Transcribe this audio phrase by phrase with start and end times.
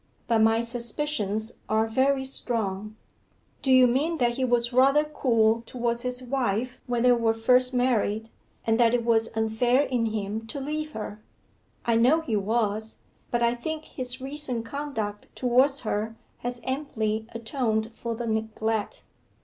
[0.25, 2.95] But my suspicions are very strong.'
[3.61, 7.71] 'Do you mean that he was rather cool towards his wife when they were first
[7.71, 8.31] married,
[8.65, 11.21] and that it was unfair in him to leave her?
[11.85, 12.97] I know he was;
[13.29, 19.03] but I think his recent conduct towards her has amply atoned for the neglect.